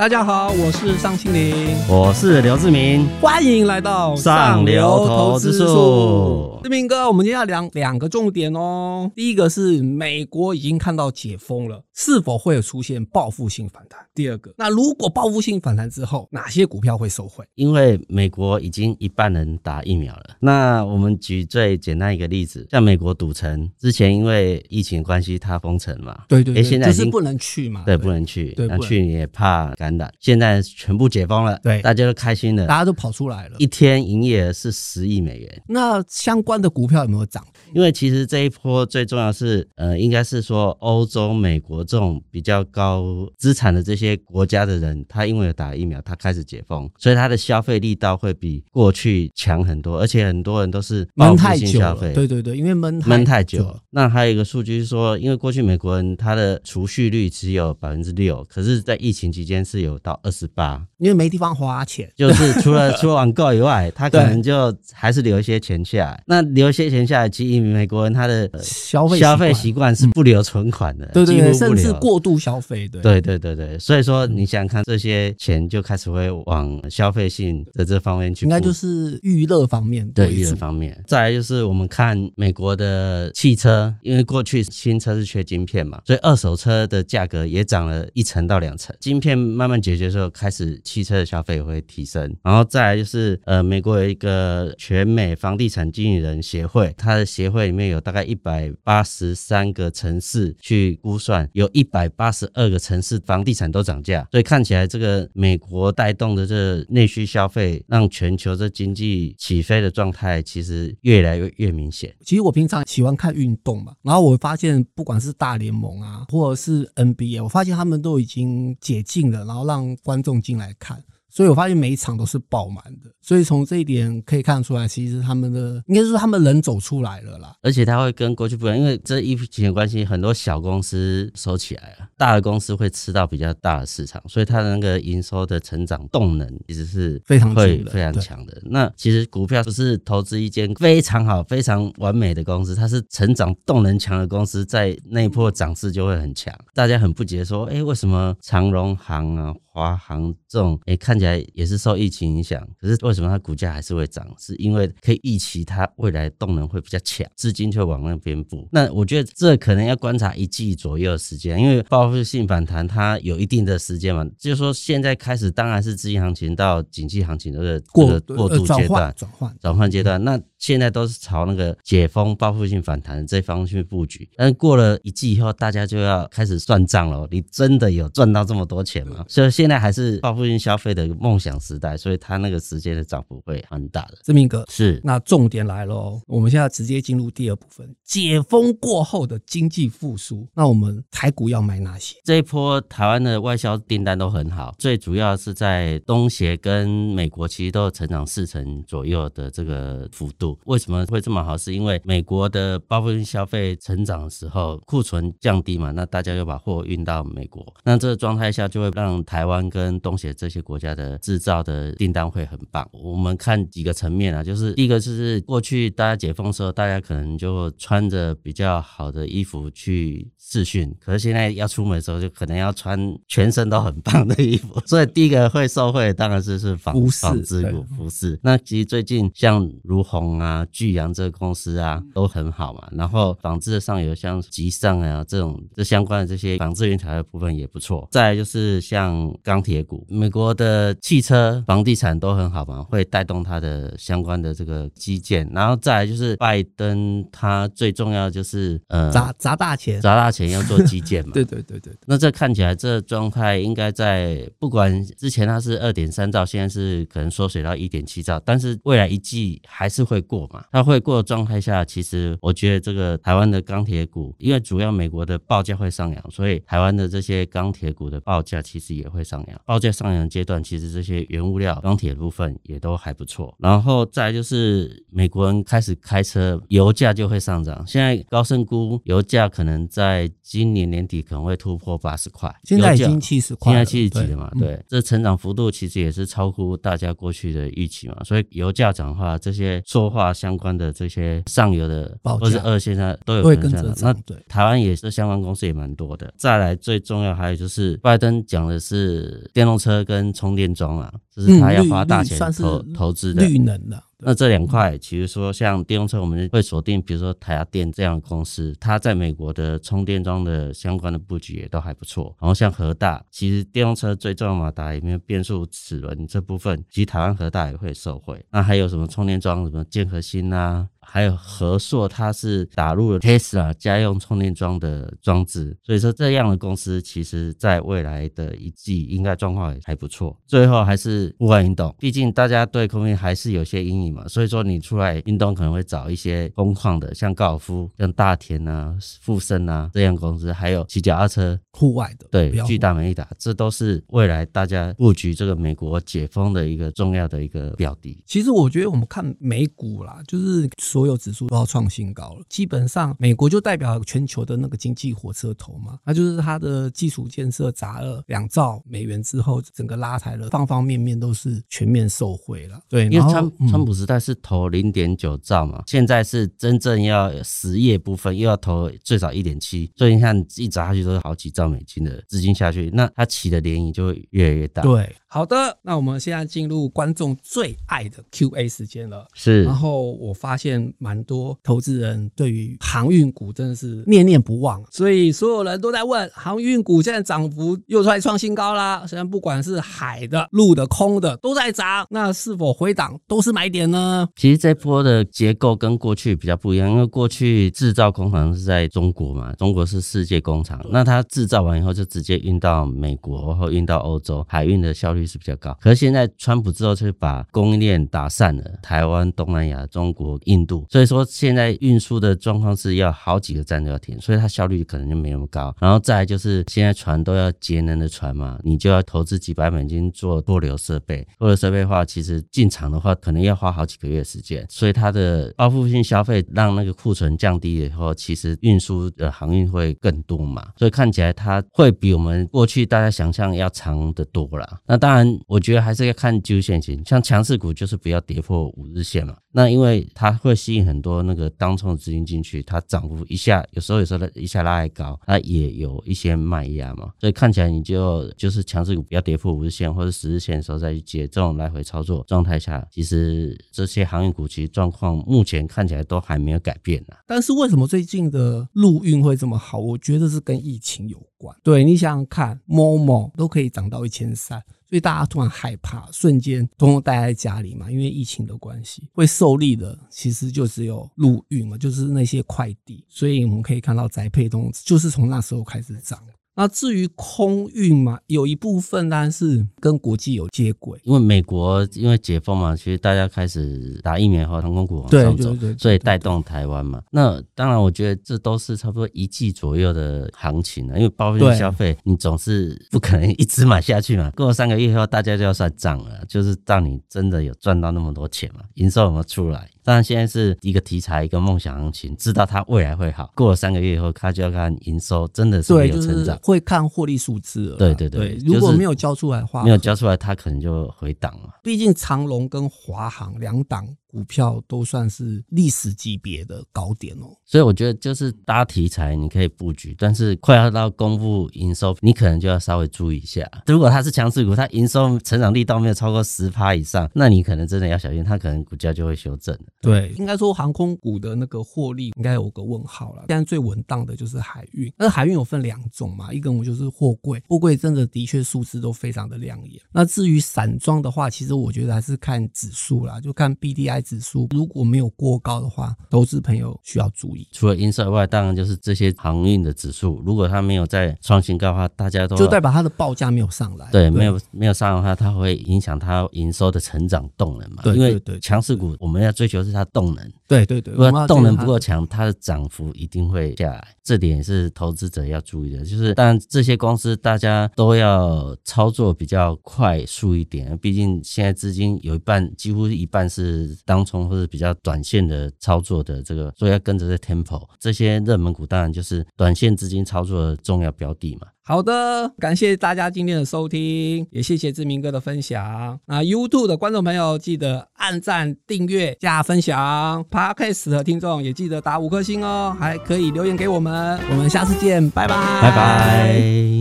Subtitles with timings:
[0.00, 6.58] 大家好，我是尚青林，我是刘志明，欢迎来到上流投资术。
[6.62, 9.10] 志明哥，我们今天要聊两个重点哦。
[9.14, 14.00] 第一个是美国已经看到解封了，是否会有出现报复性反弹？
[14.14, 17.44] 第二个，那如果报复性反弹之后，哪些股票会受惠？
[17.54, 20.36] 因为美国已经一半人打疫苗了。
[20.40, 30.12] 那我们举最简单一个例子，像美国赌城之前因为疫情关系，它封城嘛，对对对，现在已经就是不能去嘛，对，不能去，对，那去你也怕感染。
[30.20, 33.56] 现在全部解封了，对，大家都开心了，大家都跑出来了。
[33.58, 35.62] 一天营业额是十亿美元。
[35.68, 37.44] 那相关的股票有没有涨？
[37.74, 51.80] 因为其实这一波最重要是，呃，应该是说欧洲、美国这种比较高资产的这些国家的人，他因为有打疫苗，他开始解封，所以他的消费力道会比过去强很多，而且很多人都是闷太久。
[52.14, 53.80] 对对对，因为闷闷太久了。
[53.90, 66.22] 那还有一个数据是说，因为过去美国人他的储蓄率只有百分之六，可是在疫情期间是有到二十八，因为没地方花钱，就是除了 除了网购以外，他可能就还是留一些钱下来。
[66.26, 73.78] 那留一些钱下来，其实美国人他的消费消费习惯是不留存款的，对对甚至过度消费，的对对对对。
[73.78, 81.02] 所以说，你想想看，这些钱就开始会往消费性的这方面去，应该就是娱乐方面，对娱乐方面。
[81.06, 88.94] 再来就是我们看美国的汽车，因为过去新车是缺晶片嘛，所以二手车的价格也涨了一成到两成。
[89.00, 92.34] 晶片慢慢解决的时候，开始汽车的消费也会提升。
[92.42, 112.16] 然后再来就是呃，美国有一个全美房地产经理人协会，它的协会里面有大概一百八十三个城市去估算，有一百八十二个城市房地产都涨价，所以看起来这个美国带动的这内需消费，让全球这经济起飞的状态其实越来越越明显。
[112.24, 121.02] 其实我平常喜欢看运动嘛，然后我发现不管是大联盟啊，或者是 NBA，我发现他们都已经解禁了，然后让观众进来看。
[121.30, 127.54] 所以我发现每一场都是爆满的，所以从这一点可以看出来，其实他们的应该是说他们人走出来了啦。
[127.62, 138.60] 而且他会跟过去不一样，因为这疫情的关系，很多小公司收起来了，大的公司会吃到比较大的市场，所以它的那个营收的成长动能其实是非常会非常强的。
[138.64, 146.52] 那其实股票不是投资一间非常好、非常完美的公司，它是成长动能强的公司，在那一波涨势就会很强。
[146.74, 149.54] 大家很不解说，哎，为什么长荣行啊？
[149.72, 154.26] 华航这种，诶、欸，看起来也是受疫情影响，可是为什么它股价还是会涨？
[154.38, 158.66] 是因为可以预期它未来动能会比较强，资金就往那边补。
[158.72, 164.26] 那我觉得这可能要观察一季左右的时间，因为报复性反弹它有一定的时间嘛。
[164.38, 170.22] 就是说现在开始当然是资金行情到景气行情的这个过渡阶段，转换转换阶段。
[170.24, 177.28] 那现在都是朝那个解封、报复性反弹这方去布局，但是过了一季以后，大家就要开始算账了。
[177.30, 179.24] 你真的有赚到这么多钱吗？
[179.28, 184.18] 所以现在还是报复性消费的梦想时代，所以它那个时间的涨幅会很大的。
[184.22, 190.46] 志明哥是，那重点来了哦，我们现在直接进入第二部分，解封过后的经济复苏。
[190.54, 192.16] 那我们台股要买哪些？
[192.24, 200.58] 这一波台湾的外销订单都很好，最主要是在东协跟美国，其实都有成长四成左右的这个幅度。
[200.66, 201.56] 为什么会这么好？
[201.56, 212.88] 是因为美国的报复性消费成长的时候，库存降低嘛，那大家又把货运到美国，那这个状态下就会让台湾跟东协这些国家的制造的订单会很棒。
[212.92, 224.80] 我们看几个层面啊，就是第一个就是过去大家解封的时候，大家可能就穿着比较好的衣服去试训，可是现在要出门的时候，就可能要穿全身都很棒的衣服。
[224.86, 228.38] 所以第一个会受惠，当然是是纺纺织股服饰。
[228.42, 232.88] 那其实最近像如虹啊、巨阳这个公司啊都很好嘛。
[232.92, 238.08] 然后纺织的上游像吉尚啊这种这相关的这些纺织原材料部分也不错。
[238.10, 245.48] 再来就是像钢铁股，美国的汽车、房地产都很好嘛，会带动它的相关的这个基建。
[245.52, 251.32] 然后再来就是拜登，他最重要就是呃砸砸大钱，砸大钱要做基建嘛。
[251.34, 251.92] 对对对对。
[252.06, 260.64] 那这看起来这状态应该在不管之前它是二点三兆，现在是可能缩水到一点七兆，但是未来一季还是会过嘛。
[260.72, 269.60] 它会过的状态下，其实我觉得这个台湾的钢铁股，因为主要美国的报价会上扬，所以台湾的这些钢铁股的报价其实也会上扬。
[269.64, 273.54] 报价上扬阶段，其其实这些原物料、钢铁部分也都还不错。
[273.58, 277.84] 然后再来就是美国人开始开车，油价就会上涨。
[277.86, 284.50] 现在高盛估油价可能在今年年底可能会突破八十块，现在已经七十块，现在七十几了嘛？
[284.58, 288.16] 对，对，这成长幅度其实也是超乎大家过去的预期嘛。
[288.24, 293.94] 所以油价涨的话，这些塑化相关的这些上游的或是二线上都有可能涨。
[294.00, 296.32] 那对台湾也是相关公司也蛮多的。
[296.36, 304.02] 再来最重要还有就是拜登讲的是电动车跟充电桩啊，这是他要花大钱投投资的绿能的。
[304.22, 312.36] 那这两块，其实说像电动车，我们会锁定，比如说台达电这样的公司，它在美国的充电桩的相关的布局也都还不错。
[312.38, 318.44] 然后像和大，其实电动车最重要马达里面变速齿轮这部分，其实台湾和大也会受惠。
[318.50, 320.86] 那还有什么充电桩，什么建和新啊？
[321.12, 330.38] 还有和硕，它是打入了 Tesla 家用充电桩的装置，所以说这样的公司，其实在未来的一季应该状况也还不错。
[330.46, 348.22] 最后还是户外运动，毕竟大家对 COVID 还是有些阴影嘛，所以说你出来运动可能会找一些工矿的，像高尔夫、像大田啊、富盛啊这样公司，还有骑脚踏车户外的，对，巨大美利达，这都是未来大家布局这个美国解封的一个重要的一个标的。
[348.26, 350.99] 其实我觉得我们看美股啦，就是说。
[351.00, 362.78] 所有指数都要创新高了，基本上美国就代表全球的那个经济火车头嘛，那就是它的基础建设砸了两兆美元之后，整个拉抬了，方方面面都是全面受惠了。
[362.86, 374.82] 对，因为川川普时代是投零点九兆嘛，现在是真正要实业部分又要投最少一点七，所以你看一砸下去都是好几兆美金的资金下去，那它起的涟漪就会越来越大。
[374.82, 379.26] 对，好的，那我们现在进入观众最爱的 Q&A 时间了。
[379.32, 380.79] 是，然后我发现。
[380.98, 389.04] 蛮多投资人对于航运股真的是念念不忘，所以所有人都在问航运股现在涨幅又出来创新高啦。
[389.06, 394.28] 现在不管是海的、陆的、空的都在涨，那是否回档都是买点呢？
[394.36, 405.76] 其实这波的结构跟过去比较不一样，因为过去制造工厂是在中国嘛，中国是世界工厂，那它制造完以后就直接运到美国或运到欧洲，海运的效率是比较高。
[405.80, 410.86] 可是现在川普之后就把供应链打散了，台湾、东南亚、中国、印度度。
[410.88, 415.74] 所以说，现在运输的状况是要好几个站都要停，所以它效率可能就没那么高。
[415.80, 421.26] 然后再来就是，现在船都要节能的船嘛，你就要投资几百美金做多流设备。
[421.38, 424.64] 多流设备的话，其实进场的话，可能要花好几个月时间。
[424.68, 430.68] 所以它的报复性消费让那个库存降低了以后，其实运输的航运会更多嘛。
[430.76, 434.80] 所以看起来它会比我们过去大家想象要长得多啦。
[434.86, 439.34] 那当然，我觉得还是要看技术线型，像强势股就是不要跌破五日线嘛。
[439.52, 457.16] 那因为它会吸引很多那个当冲的资金进去，它涨幅一下，有时候有时候一下拉还高，它也有一些卖压嘛，所以看起来你就就是强势股不要跌破五日线或者十日线的时候再去接，这种来回操作状态下，其实这些航运股其实状况目前看起来都还没有改变呢。
[457.26, 459.78] 但是为什么最近的陆运会这么好？
[459.78, 461.56] 我觉得是跟疫情有关。
[461.62, 464.62] 对，你想想看，Momo 都可以涨到一千三。
[464.90, 473.04] 所以大家突然害怕，瞬间通通待在家里嘛，因为疫情的关系，会受力的其实就只有陆运嘛，就是那些快递。
[473.08, 476.18] 所以我们可以看到宅配通就是从那时候开始涨。
[476.54, 487.00] 那至于空运嘛，有一部分当然是跟国际有接轨，因为美国因为解封嘛，其实大家开始打疫苗后，航空股往上走，所以带动台湾嘛。
[487.10, 494.30] 那当然，我觉得这都是差不多一季左右的行情了，因为包月消费，你总是不可能一直买下去嘛。
[494.32, 499.70] 过了三个月以后，大家就要算账了，就是让你真的有赚到那么多钱嘛，营收有没有出来？
[499.82, 503.30] 当然，现在是一个题材，一个梦想行情，知道它未来会好。
[503.34, 511.60] 过了三个月以后，它就要看营收真的是没有成长，会看获利数字对对，对，如果没有交出来的话，没有交出来，它可能就回档了。
[511.62, 513.86] 毕竟长龙跟华航两档。
[514.10, 523.48] 股票都算是历史级别的高点哦，所以我觉得就是搭题材你可以布局，但是快要到公布营收，你可能就要稍微注意一下。
[523.66, 529.56] 如果它是强势股，它营收成长力道没有超过十趴以上，那你可能真的要小心，它可能股价就会修正。
[529.80, 533.26] 对，应该说航空股的那个获利应该有个问号了。
[533.28, 539.80] 现在最稳当的就是海运，那海运有分两种嘛，一个我就是货柜，货柜真的的确数字都非常的亮眼。
[539.92, 543.99] 那至于散装的话，其实我觉得还是看指数啦，就看 BDI。
[544.00, 547.46] 赛指数如果没有过高的话，投资朋友需要注意。
[547.52, 553.88] 除了营收以外，当然就是这些航运的指数，如果它没有在创新高的话，大家都就代表它的报价没有上来。
[553.90, 557.82] 对，对没有没有上来的话，它会影响它营收的成长动能嘛？
[557.82, 560.32] 对，对，对，对，因为强势股我们要追求是它动能。
[560.46, 563.88] 对对对，如果动能不够强，它的涨幅一定会下来。
[564.02, 577.60] 这点也是投资者要注意的，就是当然这些公司大家都要操作比较快速一点，毕竟现在资金有一半，几乎一半是当冲或者比较短线的操作的这个，所以要跟着这 tempo。
[577.80, 581.48] 这些热门股当然就是短线资金操作的重要标的嘛。
[581.64, 585.98] 好的，感谢大家今天的收听，也谢谢志明哥的分享。
[586.06, 590.24] 那 YouTube 的观众朋友记得按赞、订阅、加分享。
[590.30, 594.20] Podcast 的听众也记得打五颗星哦，还可以留言给我们。
[594.30, 596.79] 我们下次见，拜拜，拜拜。